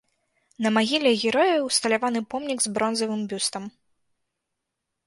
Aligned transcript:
На 0.65 0.69
магіле 0.77 1.11
героя 1.25 1.57
усталяваны 1.67 2.19
помнік 2.33 2.59
з 2.67 2.75
бронзавым 2.79 3.21
бюстам. 3.35 3.73